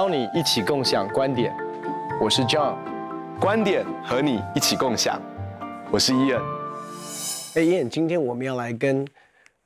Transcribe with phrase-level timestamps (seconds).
[0.00, 1.54] 邀你一起共享观点，
[2.18, 2.74] 我是 John，
[3.38, 5.20] 观点和你一起共享，
[5.92, 6.40] 我是 Ian。
[7.54, 9.06] 哎，Ian，今天我们要来跟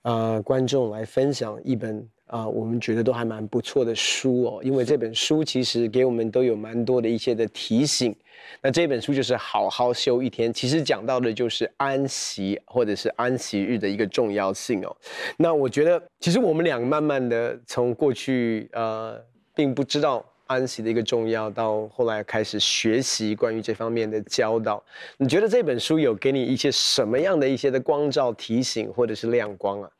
[0.02, 8.12] 呃观众来分享一本啊、我们觉得都还蛮不错的书哦，因为这本书其实给我们都有蛮多的一些的提醒。
[8.60, 14.96] 那这本书就是好好休一天，其实讲到的就是安息或者是安息日的一个重要性哦。
[15.36, 19.16] 那我觉得，其实我们俩慢慢的从过去呃
[19.54, 24.82] 并不知道安息的一个重要，到后来开始学习关于这方面的教导。
[25.16, 29.90] 你觉得这本书有给你一些什么样的一些的光照、提醒或者是亮光啊？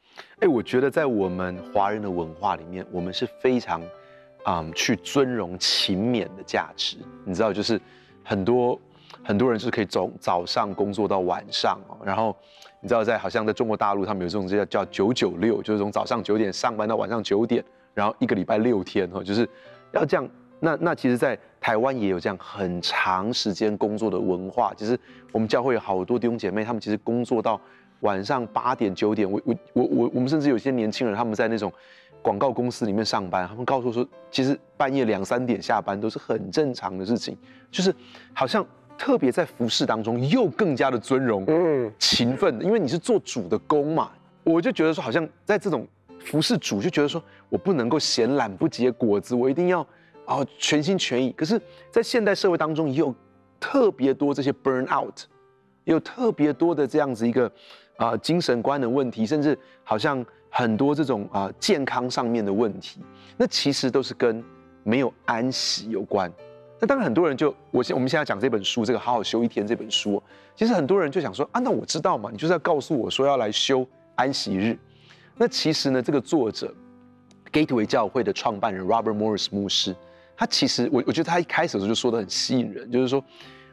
[0.40, 3.80] 哎，我觉得在我们华人的文化里面，我们是非常
[4.42, 7.80] 啊、嗯、去尊荣勤勉的价值，你知道就是。
[8.26, 8.80] 很多
[9.22, 12.34] 很多人是可以从早上工作到晚上哦，然后
[12.80, 17.62] 你知道在好像在中国大陆，他们有这种叫叫九九六，就是从早上九点上班到晚上九点，
[17.94, 19.48] 然后一个礼拜六天哈，就是
[19.92, 20.28] 要这样。
[20.60, 24.72] 那那其实，在台湾也有这样很长时间工作的文化。
[24.76, 24.98] 其实
[25.32, 27.60] 我们教会有好多弟兄姐妹，他们其实工作到
[28.00, 29.30] 晚上八点九点。
[29.30, 31.72] 我我我我我们甚至有些年轻人，他们在那种。
[32.22, 37.36] 广告公司里面上班，他们告诉我说，其实半夜两三点下班都是很正常的事情，
[37.70, 37.94] 就是
[38.32, 44.10] 好像特别在服侍当中又更加的尊荣，嗯，勤奋，因为你是做主的工嘛，
[44.42, 45.86] 我就觉得说，好像在这种
[46.24, 49.86] 服侍主，就觉得说我不能够闲懒不结果子，我一定要
[50.26, 51.32] 哦全心全意。
[51.32, 53.14] 可是，在现代社会当中，也有
[53.60, 55.20] 特别多这些 burn out，
[55.84, 57.50] 也有特别多的这样子一个
[57.96, 60.24] 啊、精神观的问题，甚至好像。
[60.56, 63.00] 很多这种啊健康上面的问题，
[63.36, 64.40] 那其实都是跟
[64.84, 66.32] 没有安息有关。
[66.78, 70.22] 那当然很多人就我现我们现在讲这本书，这个好好休一天这本书，
[70.54, 73.84] 其实很多人就想说啊，那我知道嘛，你就是要告诉我说要来休
[74.14, 74.78] 安息日。
[75.36, 76.72] 那其实呢，这个作者
[77.52, 79.94] Gateway 教会的创办人 Robert Morris 牧师，
[80.36, 83.22] 他其实我我觉得他一开始的时候就说的很吸引人，就是说。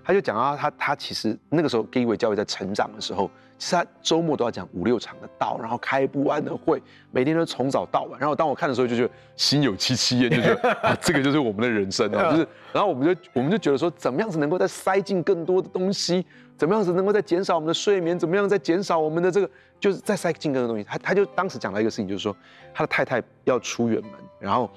[0.03, 3.29] 他就讲啊，他他其实那个时候 Gateway 教会在成长的时候，
[3.59, 8.19] 其实他周末都要讲五六场的道，然后开不完的会，每天都从早到晚。
[8.19, 12.47] 然后当我看的时候，就觉得心有戚戚焉，就觉得 啊，这个就是我们的人生啊，就是。
[12.73, 16.25] 然后我们就我们就觉得说，怎么样子能够再塞进更多的东西？
[16.61, 18.19] 怎么样子能够再减少我们的睡眠？
[18.19, 19.49] 怎么样再减少我们的这个，
[19.79, 20.83] 就是在塞进更多东西？
[20.83, 22.38] 他他就当时讲到一个事情，就是说
[22.72, 24.69] 他的太太要出远门，然后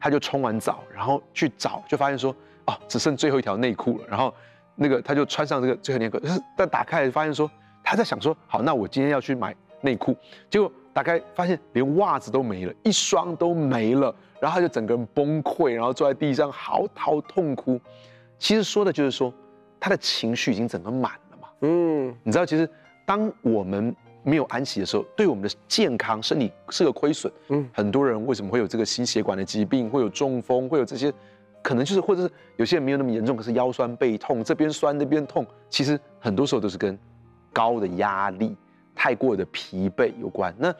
[0.00, 2.34] 他就冲完澡，然后去找，就发现说，
[2.66, 4.34] 哦，只剩最后一条内裤了，然后。
[4.80, 7.48] 那个他就穿上这个最后一条，但是但打开发现说
[7.82, 10.16] 他在想说好，那我今天要去买内裤，
[10.48, 17.80] 结果打开发现连袜子都没了，一双都没了，然后他就整个人崩溃，然后坐在地上嚎啕痛哭。
[18.38, 19.34] 其实说的就是说
[19.80, 21.12] 他的情绪已经整个满。
[21.60, 22.68] 嗯，你知道其实
[23.04, 27.32] 当我们没有安息的时候，对我们的健康身体是个亏损。
[27.48, 31.12] 嗯，很多人为什么会有这个心血管的疾病，会有中风，会有这些。
[31.60, 36.96] 可能就是，或者是有些人没有那么严重，可是腰酸背痛，这边酸那边痛，其实很多时候都是跟
[37.52, 38.56] 高的压力、
[38.94, 40.54] 太过的疲惫有关。
[40.56, 40.72] 那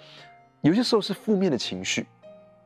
[0.60, 2.06] 有些时候是负面的情绪，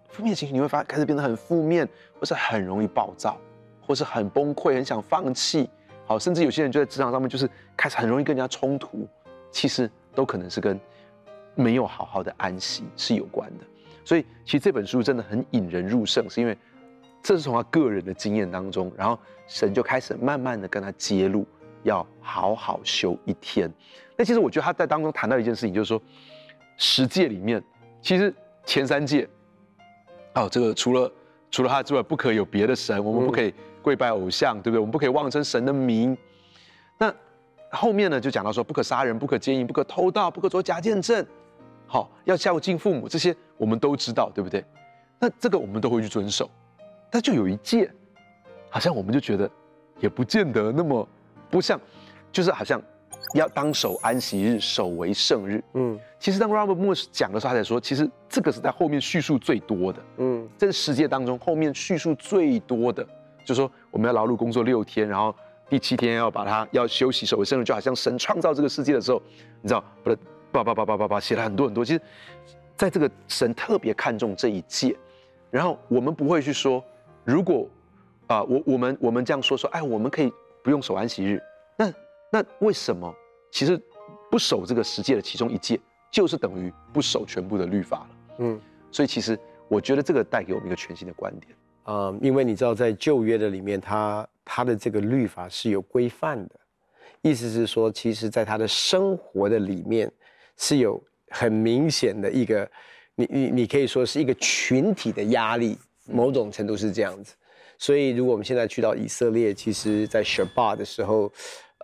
[0.09, 1.89] 负面的情绪你会发开始变得很负面，
[2.21, 3.39] 或是很容易暴躁，
[3.81, 5.69] 或是很崩溃，很想放弃。
[6.07, 9.09] 好，甚至有些人就在职场上面就是开始很容易跟人家冲突，
[9.51, 10.79] 其实都可能是跟
[11.55, 13.65] 没有好好的安息是有关的。
[14.05, 16.57] 所以其实这本书真的很引人入胜，是因为。
[17.25, 21.47] 这是从他个人的经验当中，然后神就开始慢慢的跟他揭露，
[21.85, 23.73] 要好好修一天。
[24.17, 26.03] 那其实我觉得他在当中谈到一件事情，就是说，
[26.77, 27.63] 十诫里面，
[28.01, 28.35] 其实
[28.67, 29.29] 前三诫，
[30.35, 31.13] 哦，这个除了
[31.49, 34.79] 除了他之外，不可以有别的神，我们不可以跪拜偶像，对不对？
[34.79, 36.17] 我们不可以妄称神的名。
[36.97, 37.13] 那
[37.71, 41.27] 后面呢，就讲到说，不可杀人，不可奸淫，不可偷盗，不可作假见证，
[41.87, 44.65] 好，要孝敬父母，这些我们都知道，对不对？
[45.19, 46.51] 那这个我们都会去遵守。
[47.11, 47.91] 但就有一戒，
[48.71, 49.51] 好像我们就觉得，
[50.01, 51.07] 也不见得那么
[51.51, 51.81] 不像，
[52.31, 52.81] 就是好像
[53.35, 55.63] 要当守安息日，守为圣日。
[55.75, 60.03] 嗯，其实当 Robert Morris 讲的时候，他才说，其实这个是在后面叙述最多的。
[60.17, 63.07] 嗯，在十诫当中，后面叙述最多的，
[63.45, 65.35] 就说我们要劳碌工作六天，然后
[65.69, 69.23] 第七天要把它要休息，守为圣日，就好像神创造这个世界的时候，
[69.61, 70.19] 你知道，不是，
[70.51, 71.85] 叭叭叭叭叭叭，写了很多很多。
[71.85, 72.01] 其实，
[72.77, 74.97] 在这个神特别看重这一诫，
[75.51, 76.83] 然后我们不会去说。
[77.25, 77.69] 如果，
[78.27, 81.41] 啊、我我们我们这样说说，哎，我们可以不用守安息日，
[81.77, 81.93] 那
[82.31, 83.15] 那为什么？
[83.53, 83.81] 其实
[84.31, 85.79] 不守这个十诫的其中一诫，
[86.11, 88.09] 就是等于不守全部的律法了。
[88.39, 88.61] 嗯，
[88.91, 91.55] 所以其实我觉得这个带给我们一个全新的观点。
[91.85, 96.55] 嗯，因为你知道，在旧约的里面，它它的这个律法是有规范的，
[97.23, 100.11] 意思是说，其实在他的生活的里面
[100.57, 102.71] 是有很明显的一个，
[103.15, 105.79] 你你你可以说是一个群体的压力。
[106.07, 107.33] 某种程度是这样子，
[107.79, 111.33] 所以如果我们现在去到以色列，其实在 Shabbat 的时候，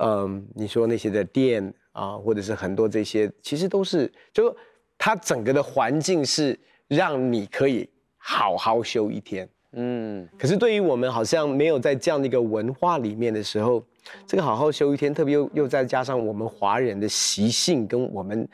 [0.03, 4.57] 嗯，你说那些的店啊，或者是很多这些，其实都是，就说
[4.99, 6.59] 它整个的环境是
[6.89, 9.49] 让你可以好好休一天。
[9.73, 13.83] 嗯，可是对于我们好像没有在这样的一个文化里面的时候，
[14.27, 18.49] 这个好好休一天，特别又又再加上我们华人的习性跟我们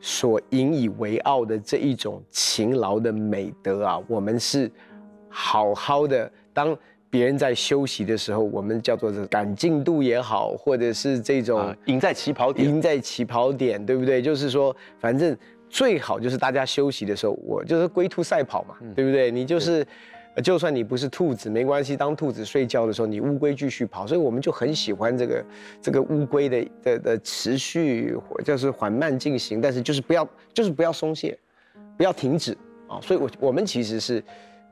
[0.00, 4.68] 所引以为傲的这一种勤劳的美德啊，我们是
[5.28, 6.28] 好好的。
[6.52, 6.76] 当
[7.08, 14.20] 别人在休息的时候，我们叫做是赶进度也好，或者是这种赢在起跑点，赢在起跑点，对不对？
[14.20, 15.34] 就是说，反正
[15.70, 19.30] 最好就是大家休息的时候，我就是龟兔赛跑嘛，嗯、对不对？
[19.30, 19.86] 你就是。
[20.42, 25.44] 就算你不是兔子没关系，当兔子睡觉的时候，你乌龟继续跑，所以我们就很喜欢这个
[25.80, 31.38] 这个乌龟的的的持续，就是缓慢进行，但是就是不要就是不要松懈，
[31.96, 32.52] 不要停止
[32.86, 33.00] 啊！
[33.00, 34.22] 所以我我们其实是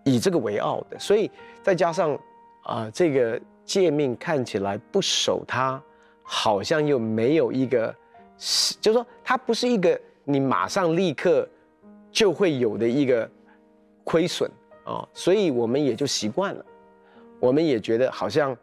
[0.04, 1.30] 以这个为傲的，所以
[1.62, 2.18] 再加上
[2.64, 5.82] 啊、这个诫命看起来不守它，
[6.22, 7.94] 好像又没有一个，
[8.82, 11.48] 就是说它不是一个你马上立刻
[12.10, 13.30] 就会有的一个
[14.02, 14.50] 亏损。
[14.84, 16.64] 啊、哦，所以我们也就习惯了，
[17.40, 18.56] 我们也觉得好像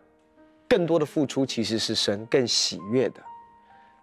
[0.67, 3.21] 更多的付出其实是神更喜悦的，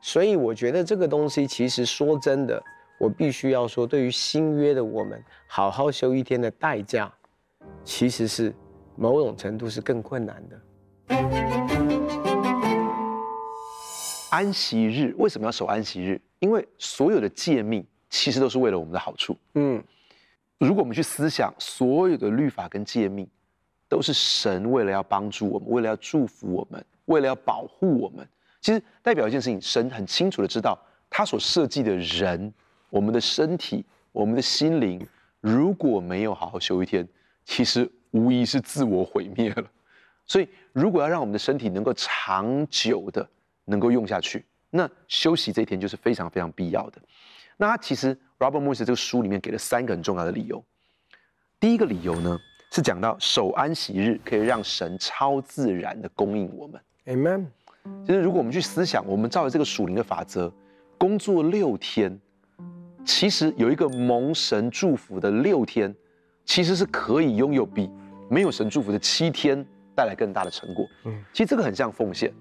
[0.00, 2.62] 所以我觉得这个东西其实说真的，
[2.98, 7.12] 我必须要说，对于新约的我们，好好休一天的代价，
[7.84, 8.52] 其实是
[8.96, 10.60] 某种程度是更困难的。
[14.30, 16.20] 安息日为什么要守安息日？
[16.40, 19.36] 因为所有的诫命其实都是为了我们的好处。
[19.54, 19.82] 嗯。
[20.58, 23.28] 如果我们去思想，所有的律法跟诫命，
[23.88, 28.26] 都是神为了要帮助我们，为了要祝福我们，为了要保护我们。
[28.60, 30.76] 其实代表一件事情，神很清楚的知道，
[31.08, 32.52] 他所设计的人，
[32.90, 35.06] 我们的身体，我们的心灵，
[35.40, 37.06] 如果没有好好休一天，
[37.44, 39.64] 其实无疑是自我毁灭了。
[40.26, 43.26] 所以，如果要让我们的身体能够长久的
[43.64, 47.00] 能够用下去，那休息这一天就是非常非常必要的。
[47.58, 48.18] 那他其实。
[48.38, 50.64] Robert Morris 这个书里面给了三个很重要的理由。
[51.58, 52.38] 第一个理由呢，
[52.70, 56.80] 是讲到守安息日可以让神超自然的供应我们。
[57.06, 57.46] Amen。
[58.06, 60.52] 其实如果我们去思想，我们照着这个属灵的法则，
[60.96, 62.16] 工作六天，
[63.04, 65.92] 其实有一个蒙神祝福的六天，
[66.44, 67.90] 其实是可以拥有比
[68.30, 69.66] 没有神祝福的七天
[69.96, 70.86] 带来更大的成果。
[71.06, 72.32] 嗯，其实这个很像奉献，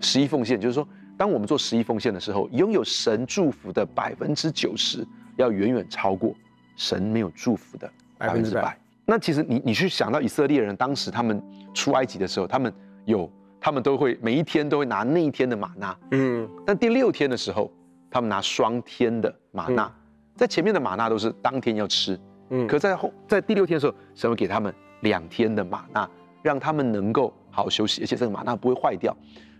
[0.00, 5.06] 十一奉献，就是说，当我们做十一奉献的时候，拥有神祝福的百分之九十。
[5.38, 6.34] 要远远超过
[6.76, 8.74] 神没有祝福的百分之百。
[9.04, 11.42] 那其实你你去想到以色列人当时他们
[11.74, 12.72] 出埃及的时候，他们
[13.04, 13.30] 有
[13.60, 17.70] 他们都会每一天都会拿那一天的玛纳，嗯，但第六天的时候，
[18.10, 19.92] 他们拿双天的玛纳，
[20.34, 22.18] 在前面的玛纳都是当天要吃，
[22.48, 26.08] 嗯，可在后在第六天的时候，神会给他们两天的玛纳，
[26.40, 29.14] 让他们能够好好休息，而且这个玛纳不会坏掉。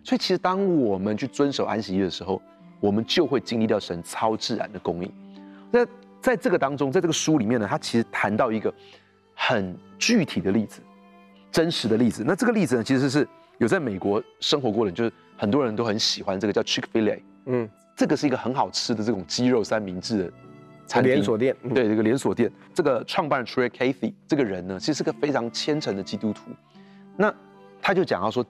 [0.06, 2.40] 所以其实当我们去遵守安息日的时候，
[2.78, 5.12] 我们就会经历到神超自然的供应。
[5.72, 5.84] 那
[6.20, 8.72] 在这个当中，在这个书里面呢，他其实谈到一个
[9.34, 10.80] 很具体的例子，
[11.50, 12.22] 真实的例子。
[12.24, 13.26] 那这个例子呢，其实是
[13.58, 17.24] 有在美国生活过的人，就是很多人都很喜欢这个叫 Chick-fil-A。
[17.46, 20.32] 嗯，这个是一个很好吃的这种鸡肉三明治的
[20.86, 21.56] 餐厅连锁店。
[21.64, 26.42] 嗯、对，这个连锁店，这个创办人 Trey Cathy 这个人呢，其实是个非常虔诚的基督徒。
[27.16, 27.34] 那
[27.82, 28.46] 他就讲到说，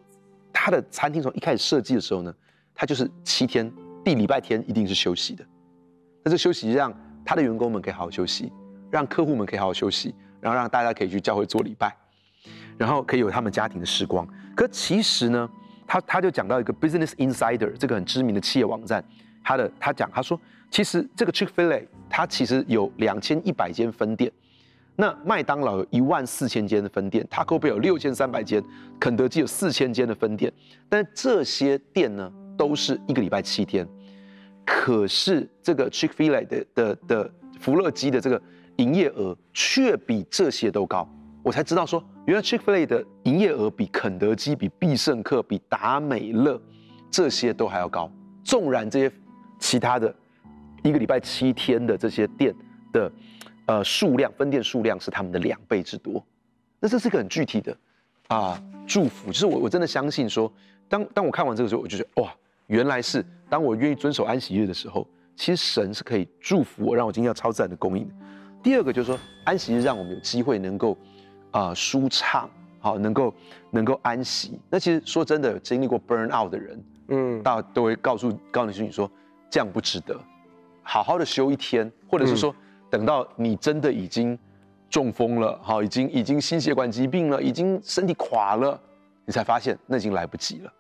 [0.59, 2.35] 他的餐厅从一开始设计的时候呢，
[2.75, 3.71] 他就是七天，
[4.03, 5.45] 第礼拜天一定是休息的。
[6.25, 6.93] 那这休息让
[7.25, 8.51] 他的员工们可以好好休息，
[8.91, 11.95] 让客户们可以好好休息，然后让大家可以去教会做礼拜，
[12.79, 14.27] 然后可以有他们家庭的时光。
[14.57, 15.49] 可其实呢，
[15.87, 19.05] 他他就讲到一个 Business Insider 这个很知名的企业网站，
[19.45, 24.33] 他的他讲他说，其实这个 Chick-fil-A 它其实有两千一百间分店，
[24.97, 28.63] 那麦当劳有一万四千间的分店，Taco Bell 有六千三百间，
[28.99, 30.53] 肯德基有四千间的分店，
[30.89, 33.87] 但这些店呢都是一个礼拜七天。
[34.65, 38.41] 可是这个 Chick-fil-A 的的的福乐鸡的这个
[38.77, 41.09] 营业额却比这些都高，
[41.43, 46.61] 我才知道说，原来 Chick-fil-A 的营业额比肯德基、比必胜客、比达美乐
[47.11, 48.11] 这些都还要高。
[48.43, 49.13] 纵然这些
[49.61, 50.15] 其他的
[50.83, 52.55] 一个礼拜七天的这些店
[52.93, 53.13] 的
[53.67, 56.25] 呃数量分店数量是他们的两倍之多，
[56.81, 57.77] 那这是个很具体的
[58.29, 60.53] 啊祝福，就是我我真的相信说，
[60.89, 62.35] 当当我看完这个时候，我就觉得哇。
[62.69, 65.07] 原来是当我愿意遵守安息日的时候，
[65.37, 68.15] 其实神是可以祝福我，让我今天要超自然的供应的。
[68.61, 70.99] 第二个就是说，安息日让我们有机会能够
[71.53, 73.33] 啊、呃、舒畅，好能够
[73.71, 74.59] 能够安息。
[74.69, 79.09] 那其实说真的，有经历过 burn out 的人，嗯，大家都会告诉告诉你说，
[79.49, 80.21] 这样不值得，
[80.83, 82.53] 好好的休一天，或者是说
[82.97, 84.39] 等到你真的已经
[84.89, 88.81] 中风了，好，已经已经心血管疾病了，已经身体垮了，
[89.27, 90.73] 你才发现那已经来不及了。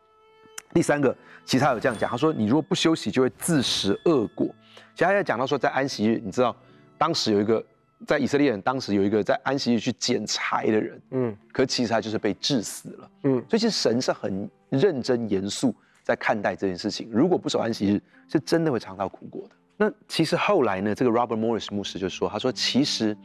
[0.73, 4.47] 第三个，其实他有这样讲，他说你如果不休息，就会自食恶果。
[4.95, 6.57] 其实他在讲到说，在安息日，你知道，
[6.97, 7.63] 当时有一个
[8.07, 17.11] 在以色列人当时有一个在安息日去捡柴的人，嗯，可其实他就是被治死了，嗯，所以其实神是很认真严肃在看待这件事情。
[17.13, 19.57] 如果不守安息日，是真的会尝到苦果的。
[19.77, 23.17] 那其实后来呢，这个 Robert Morris 牧师就说，他说其实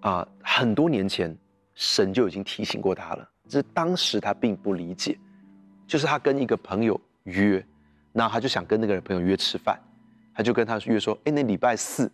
[0.00, 1.36] 啊、很多年前
[1.74, 5.18] 神就已经提醒过他了，只是当时他并不理解。
[5.86, 7.66] 就是他跟一个朋友约，
[8.12, 9.76] 那他就想跟那个朋友约吃饭，
[10.32, 12.08] 他就跟他约说，哎，那礼拜四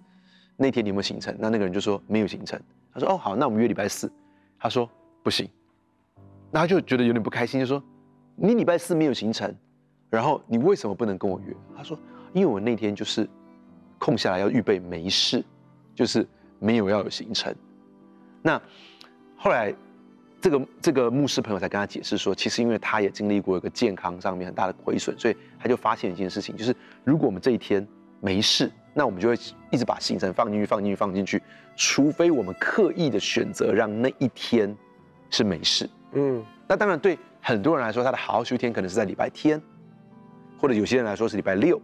[0.57, 1.37] 那天你有没有行程？
[1.39, 2.59] 那那个人就说没有行程。
[2.93, 4.11] 他说，哦，好，那我们约礼拜四。
[4.59, 4.89] 他说
[5.23, 5.47] 不行，
[6.51, 7.83] 那他就觉得有点不开心，就说
[8.35, 9.55] 你礼拜四没有行程，
[10.09, 11.55] 然后你为什么不能跟我约？
[11.77, 11.99] 他说，
[12.33, 13.29] 因为我那天就是
[13.99, 15.45] 空下来要预备没事，
[15.95, 16.27] 就是
[16.59, 17.55] 没有要有行程。
[18.43, 18.61] 那
[19.37, 19.75] 后来。
[20.39, 27.85] 这个这个牧师朋友才跟他解释说，其实因为他也经历过一个健康上面很大的亏损，所以他就发现一件事情，就是如果我们这一天
[28.21, 29.35] 没事，那我们就会
[29.73, 31.43] 一直把行程放进去、放进去、放进去，
[31.75, 34.77] 除非我们刻意的选择让那一天
[35.31, 35.91] 是没事。
[36.13, 39.61] 嗯，那当然对很多人来说，他的好好休天可能是在礼拜天，
[40.59, 41.81] 或者有些人来说是礼拜六，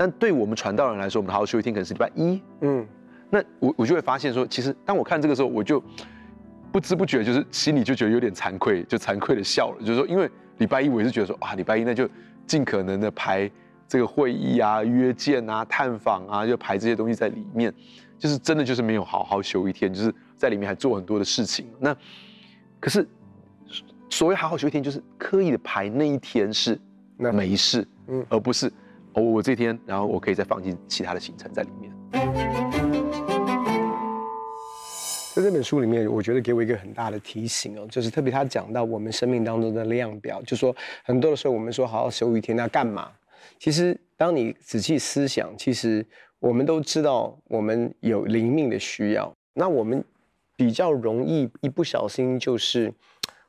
[0.00, 2.40] 但对我们传道人来说，我们的好好休一天可能是礼拜一。
[2.62, 2.88] 嗯，
[3.28, 5.82] 那我我就会发现说，其实当我看这个时候，我就。
[6.72, 9.80] 不知不觉就是心里就觉得有点惭愧，就惭愧的笑了。
[9.80, 12.08] 就是说，因为礼拜一我也是觉得说啊，礼拜一那就
[12.46, 13.50] 尽可能的排
[13.88, 17.74] 这个会议啊、约见啊、探访啊，就排这些东西在里面，
[18.20, 21.66] 就是真的就是没有好好休一天，就是在里面还做很多的事情。
[21.80, 21.92] 那
[22.78, 23.04] 可是
[24.08, 26.78] 所谓好好休一天，就是刻意的排那一天是
[27.16, 28.72] 那没事，嗯，而不是
[29.20, 31.92] 我我这天然后我可以再放进其他的行程在里面。
[35.34, 40.74] 在这本书里面，我觉得给我一个很大的提醒哦，就是特别他讲到我们生命当中的量表，就说
[41.04, 43.10] 很多的时候我们说好好休一天，那干嘛？
[43.58, 46.04] 其实当你仔细思想，其实
[46.38, 50.02] 我们都知道我们有灵命的需要，那我们
[50.56, 52.92] 比较容易一不小心就是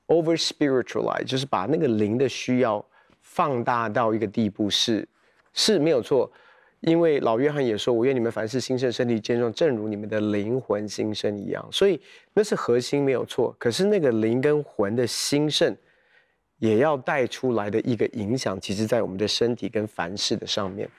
[0.07, 2.85] over spiritualize，就是把那个灵的需要
[3.21, 5.07] 放大到一个地步是，
[5.53, 6.31] 是没有错。
[6.79, 12.01] 因为老约翰也说：“我愿你们凡事兴盛，身体健壮，正如你们的灵魂兴盛一样。”所以
[12.33, 13.55] 那是核心没有错。
[13.59, 15.75] 可是那个灵跟魂的兴盛，
[16.57, 20.89] 也要带出来的一个影响，其实在我们的身体跟凡事的上面。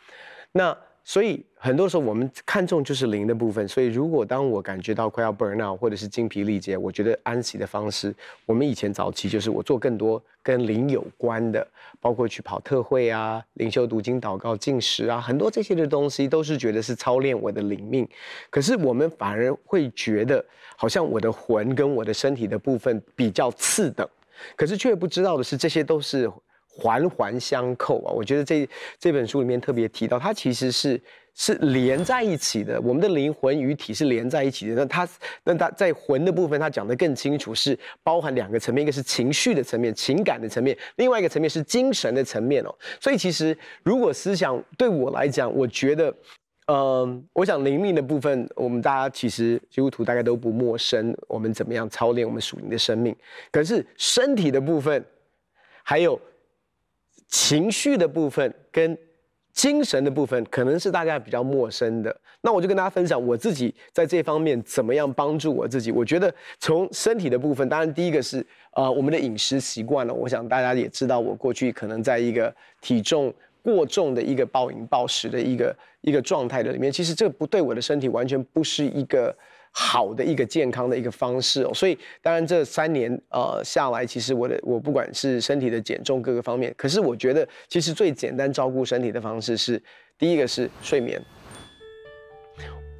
[0.52, 0.76] 那。
[1.04, 3.66] 所以很多时候我们看重就是灵的部分。
[3.66, 8.14] 所以如果当我感觉到快要 burn out 或者是精疲力竭，我觉得安息的方式，
[8.46, 11.66] 我们以前早期就是我做更多跟灵有关的，
[12.00, 18.08] 包括去跑特会啊、灵修读经、祷告、进食啊，很多这些的东西都是觉得是操练我的灵命。
[18.48, 20.44] 可是我们反而会觉得
[20.76, 24.08] 好像我的魂跟我的身体的部分比较次等，
[24.54, 26.30] 可是却不知道的是这些都是。
[26.74, 28.10] 环环相扣啊！
[28.10, 28.66] 我觉得这
[28.98, 30.98] 这本书里面特别提到，它其实是
[31.34, 32.80] 是连在一起的。
[32.80, 34.74] 我们的灵魂与体是连在一起的。
[34.74, 35.08] 那它
[35.44, 42.74] 那它在魂的部分，它讲得更清楚，是包含两个层面，一个是情绪的层面、情感的层面，另外一个层面是精神的层面哦。
[42.98, 46.14] 所以其实如果思想对我来讲，我觉得，
[46.68, 51.14] 嗯、我想灵命的部分，我们大家其实基督徒大概都不陌生。
[51.28, 53.14] 我们怎么样操练我们属灵的生命？
[53.50, 55.04] 可是身体的部分，
[55.82, 56.18] 还有。
[57.32, 58.96] 情绪的部分跟
[59.54, 62.14] 精神的部分，可能是大家比较陌生的。
[62.42, 65.90] 那我就跟大家分享我自己在这方面怎么样帮助我自己。
[65.90, 70.12] 我觉得从身体的部分，当然第一个是呃我们的饮食习惯了。
[70.12, 79.34] 我想大家也知道，我过去可能在一个体重过重的一个暴饮暴食的一个一个状态的里面，其实这不对我的身体完全不是一个。
[79.74, 89.82] 好的一个健康的一个方式哦，所以当然这三年呃下来，其实我的我不管是身体的减重各个方面，可是我觉得其实最简单照顾身体的方式是
[90.18, 91.20] 第一个是睡眠。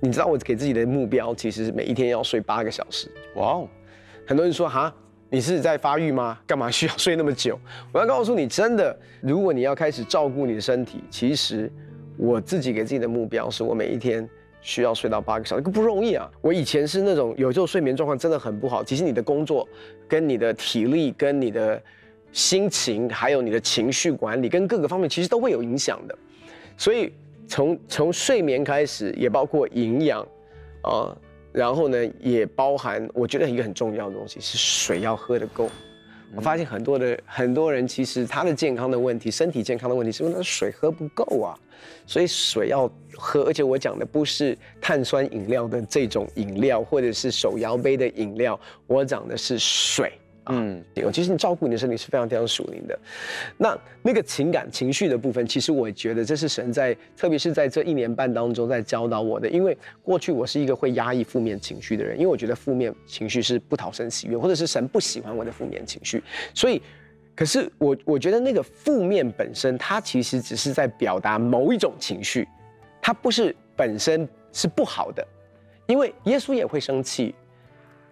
[0.01, 3.07] 你知道我给自己的目标其实是每一天要睡八个小时。
[3.37, 3.69] 哇哦，
[4.27, 4.93] 很多人说哈，
[5.29, 6.41] 你是在发育吗？
[6.47, 7.57] 干嘛需要睡那么久？
[7.93, 11.71] 我要告诉你，真的，如果你要开始照顾你的身体，其实
[12.17, 14.27] 我自己给自己的目标是我每一天。
[14.63, 16.31] 需要睡到八个小时，不容易啊！
[16.41, 18.83] 我以前是那种有时候睡眠状况真的很不好。
[18.83, 19.69] 其实你的工作、
[20.09, 21.83] 跟你的体力、跟你的
[22.33, 26.17] 心情，还有你的情绪管理，跟各个方面其实都会有影响的。
[26.79, 27.13] 所以
[27.47, 30.27] 从从睡眠开始，也包括营养
[30.83, 31.15] 啊、
[31.53, 35.69] 然后呢，也包含我觉得一个很重要的东西是水要喝得够。
[36.35, 41.55] 我发现很多的很多人其实他的健康的问题，身体健康的问题，是因为他水喝不够啊。
[42.07, 50.13] 所以水要喝，而且我讲的不是碳酸饮料的这种饮料，或者是手摇杯的饮料，我讲的是水。
[50.47, 50.83] 嗯，
[51.13, 52.99] 其实你照顾你的身体是非常非常属灵的。
[53.57, 59.49] 那那个情感情绪的部分，其实我觉得这是神在，特别是在这一年半当中在教导我的。
[59.49, 66.21] 因为过去我是一个会压抑负面情绪的人，因为我觉得负面情绪是不讨神喜悦，或者是神不喜欢我的负面情绪。
[66.53, 66.83] 所以，
[67.37, 72.49] 可是我我觉得那个负面本身，它其实只是在表达某一种情绪，
[73.01, 75.25] 它不是本身是不好的。
[75.87, 77.35] 因为耶稣也会生气，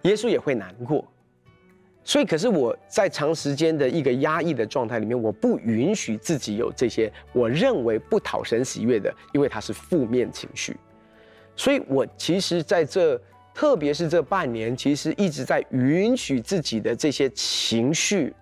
[0.03, 1.05] 耶稣也会难过。
[2.03, 10.75] 所以，可是我在长时间的一个压抑的状态里面，我不允许自己有这些我认为不讨神喜悦的，因为它是负面情绪。
[11.55, 13.21] 所以我其实在这，
[13.55, 18.35] 特别是这半年，其实一直在允许自己的这些情绪，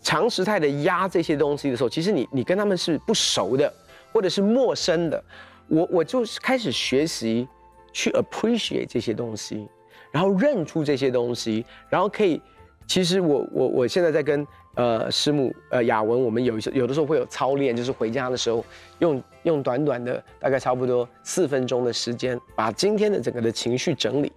[0.00, 3.72] 长时态的压这些东西的时候，其实你你跟他们是不熟的，
[4.10, 5.22] 或者是陌生的，
[5.68, 7.46] 我我就开始学习
[7.92, 9.68] 去 appreciate 这些东西，
[10.10, 12.40] 然后认出这些东西，然后可以。
[12.86, 18.64] 其实我我我现在在跟呃师母呃雅文，我们有一些有的时候会有操练，就是回家的时候
[18.98, 24.30] 用用短短的大概差不多四分钟的时间，把今天的整个的情绪整理。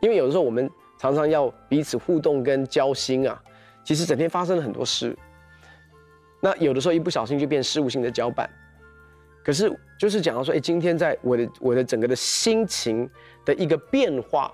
[0.00, 3.42] 因为有的时候我们常常要彼此互动跟交心啊，
[3.82, 5.14] 其实整天发生了很多事，
[6.40, 8.48] 那有的时候一不小心就变事务性的交办。
[9.44, 13.08] 可是就是讲到说，哎，今天在我的我的整个的心情
[13.44, 14.50] 的一个变化。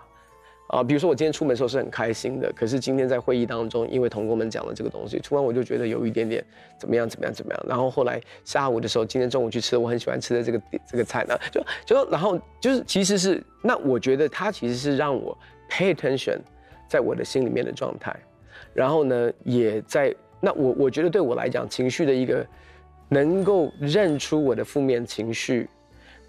[0.71, 6.45] 啊，比如说我今天出门的时候是很开心的，可是今天在会议当中，因为同工们讲了这个东西，突然我就觉得有一点点
[6.79, 7.65] 怎么样怎么样怎么样。
[7.69, 15.37] 然后后来下午的时候，今天中午去吃我很喜欢吃的这个这个菜呢，就就然后就是其实是那我觉得它其实是让我
[15.69, 16.39] pay attention
[16.89, 18.15] 在我的心里面的状态，
[18.73, 22.47] 然后呢也在那我我觉得对我来讲情绪的一个
[23.09, 25.69] 能够认出我的负面情绪。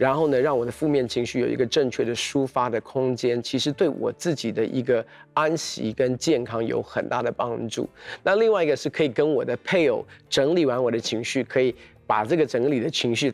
[0.02, 7.88] 然后呢，让我的负面情绪有一个正确的抒发的空间，其实对我自己的一个安息跟健康有很大的帮助。
[8.24, 11.76] 那另外一个是可以跟我的配偶整理完我的情绪，可以
[12.08, 13.32] 把这个整理的情绪，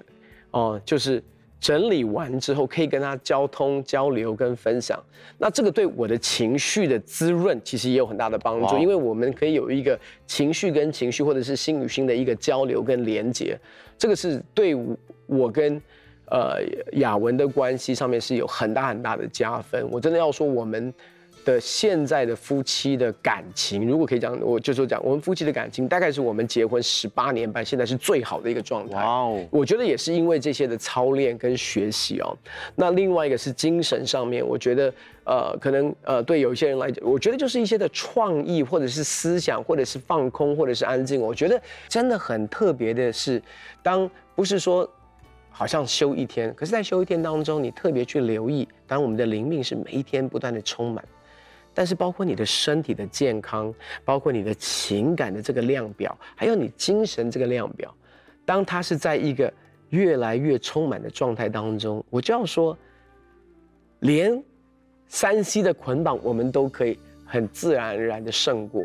[0.52, 1.24] 哦、就是
[1.58, 5.02] 整理完之后可以跟他交通交流跟分享。
[5.38, 13.58] 那这个对我的情绪的滋润其实也有很大的帮助，因为我们可以有一个情绪跟情绪或者是心与心的一个交流跟连接，
[13.98, 14.76] 这个是对
[15.28, 15.82] 我跟。
[16.30, 16.62] 呃，
[16.94, 19.88] 雅文的关系上面是有很大很大的加分。
[19.90, 20.94] 我真的要说，我们
[21.46, 28.98] 的现在的夫妻的感情，如果可以讲，我就说讲，我们夫妻的感情大概是我们结婚十八年半，现在是最好的一个状态。
[28.98, 29.46] 哇哦！
[29.50, 32.36] 我觉得也是因为这些的操练跟学习哦。
[32.76, 41.22] 那另外一个是精神上面，我觉得呃，可能呃，对有一些人来讲，我觉得就是一些的创意，或者是思想，或者是放空，或者是安静。
[41.22, 43.42] 我觉得真的很特别的是，
[43.82, 44.90] 当不是说。
[45.58, 51.04] 好像休一天，可是，在休一天当中，你特别去留意，当我们的灵命是每一天不断的充满，
[51.74, 53.74] 但是包括你的身体的健康，
[54.06, 57.92] 包括你的情感的这个量表，还有你精神这个量表，
[58.46, 59.52] 当它是在一个
[59.90, 62.78] 越来越充满的状态当中，我就要说，
[64.02, 64.40] 连
[65.08, 68.84] 三 C 的捆绑，我们都可以很自然而然的胜过。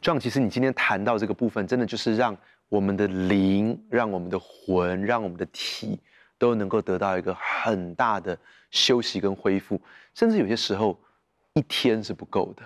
[0.00, 2.34] 这样，其实你今天谈到这个部分，真的就是让
[2.70, 6.00] 我们的灵，让我们的魂，让我们的体。
[6.44, 8.38] 都能够得到一个很大的
[8.70, 9.80] 休息跟恢复，
[10.12, 10.94] 甚至有些时候
[11.54, 12.62] 一天是不够的。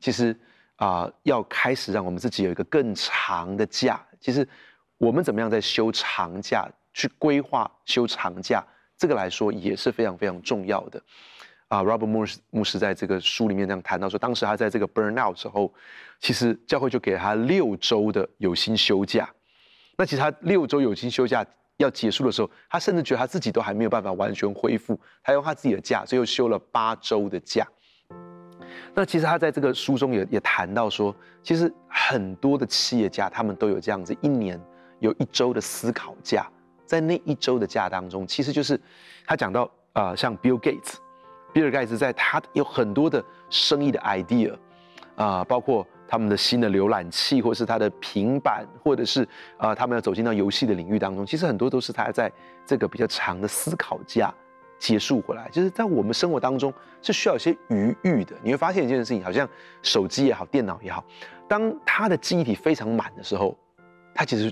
[0.00, 0.34] 其实
[0.76, 4.00] 啊、要开始让我们自己有一个更长的假。
[4.18, 4.48] 其实
[4.96, 8.64] 我们怎么样在休长假，去规划休长假，
[8.96, 11.02] 这个来说也是非常非常重要的。
[11.66, 15.74] 啊、，Robert 牧师牧师在这个书里面这样谈到说，当时他在这个 burnout 之后，
[16.18, 19.28] 其实教会就给他六周的有薪休假。
[19.98, 21.44] 那其实他六周有薪休假。
[21.78, 27.66] 要结束的时候，他甚至觉得他自己都还没有办法完全恢复，他用他自己的假，最后休了八周的假。
[28.94, 34.60] 那其实他在这个书中也也谈到说，其实很多的企业家他们都有这样子，一年
[34.98, 36.46] 有一周的思考假，
[36.84, 38.80] 在那一周的假当中，其实就是
[39.24, 40.94] 他讲到啊、像 Bill Gates，
[41.52, 44.56] 比尔盖茨在他有很多的生意的 idea
[45.14, 45.86] 啊、包括。
[46.08, 49.22] 他们的新的浏览器，或是他的平板，或者是
[49.58, 52.32] 啊、呃，他们要走进到游戏的领域当中，其实很多都是他在
[52.64, 54.34] 这个比较长的思考架
[54.78, 55.48] 结束回来。
[55.50, 58.34] 就是在我们生活当中是需要一些余裕的。
[58.42, 59.48] 你会发现一件事情，好像
[59.82, 61.04] 手机也好，电脑也好，
[61.46, 63.56] 当它的记忆体非常满的时候，
[64.14, 64.50] 它其实。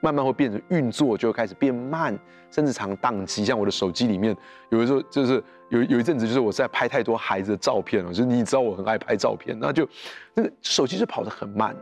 [0.00, 2.18] 慢慢会变成运作就会开始变慢，
[2.50, 3.44] 甚至常宕机。
[3.44, 4.36] 像我的手机里面，
[4.70, 9.88] 有的时候就是有有一阵子，就是我在拍太多孩子的照片了，就是你知道我很爱拍照片，那就
[10.34, 11.74] 那个手机就跑得很慢。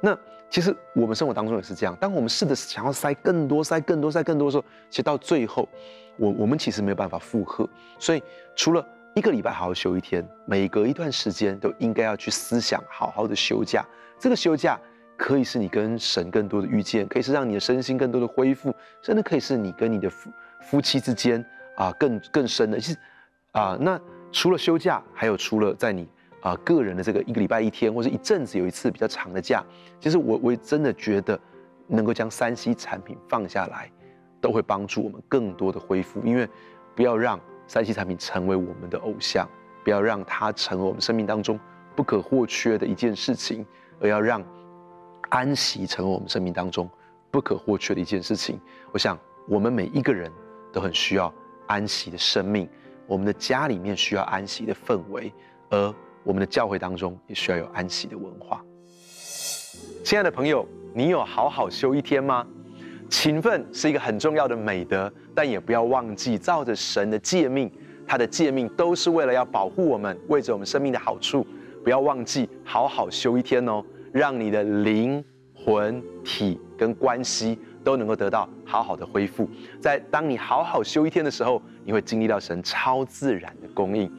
[0.00, 0.16] 那
[0.48, 5.68] 其实我们生活当中也是这样，当我们试着想要塞更多、塞更多、塞更多的时候，其实到最后，
[6.16, 7.68] 我我们其实没有办法负荷。
[7.98, 8.22] 所以
[8.54, 13.84] 除了一个礼拜好好休一天，每隔一段时间都应该要去思想好好的休假。
[14.18, 14.80] 这个休假
[15.18, 20.30] 可以是你跟神更多的遇见，可以是让你的身心更多的恢复，甚至可以是你跟你的夫
[20.62, 21.44] 夫妻之间
[21.76, 22.80] 啊更更深的。
[22.80, 22.98] 其实
[23.52, 24.00] 啊，那
[24.32, 26.08] 除了休假，还有除了在你。
[26.40, 29.60] 啊，个人的这个一个礼拜一天，或者一阵子有一次比较长的假，
[29.98, 31.38] 其实我我真的觉得，
[31.88, 33.90] 能够将三 C 产品放下来，
[34.40, 36.22] 都会帮助我们更多的恢复。
[36.22, 36.48] 因为
[36.94, 39.48] 不要让三 C 产品成为我们的偶像，
[39.82, 41.58] 不要让它成为我们生命当中
[41.96, 43.66] 不可或缺的一件事情，
[44.00, 44.40] 而要让
[45.28, 46.88] 安息成为我们生命当中
[47.30, 48.60] 不可或缺的一件事情。
[48.92, 50.30] 我想，我们每一个人
[50.72, 51.32] 都很需要
[51.66, 52.68] 安息的生命，
[53.06, 55.32] 我们的家里面需要安息的氛围，
[55.70, 55.94] 而。
[56.24, 58.62] 我们的教会当中也需要有安息的文化。
[60.04, 62.46] 亲爱的朋友，你有好好休一天吗？
[63.08, 67.72] 勤奋是一个很重要的美德，但也不要忘记照着神的诫命，
[68.06, 71.46] 他的诫命都是为了要保护我们，为着我们生命的好处。
[71.82, 75.22] 不要忘记好好休一天哦，让你的灵
[75.54, 79.48] 魂体跟关系都能够得到好好的恢复。
[79.80, 84.10] 在当你好好休一天的时候，你会经历到神超自然的供应。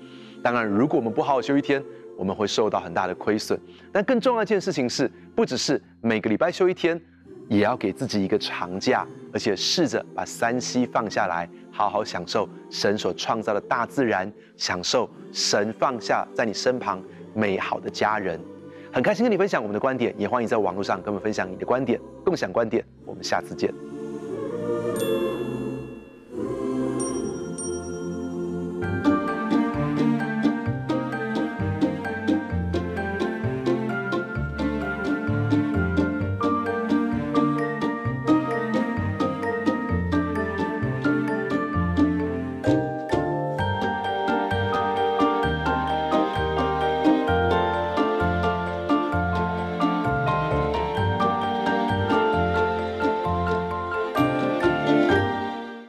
[0.44, 1.84] 当然，如果我们不好好休一天，
[2.18, 3.60] 我们会受到很大的亏损，
[3.92, 7.00] 但更重要一件事情是，不只是每个礼拜休一天，
[7.48, 17.02] 也要给自己一个长假，而且试着把三息放下来，好好享受神所创造的大自然，享受神放下在你身旁
[17.34, 18.40] 美好的家人。
[18.92, 22.84] 很开心跟你分享我们的观点，也欢迎在网络上跟我们分享你的观点，共享观点。
[23.06, 23.72] 我们下次见。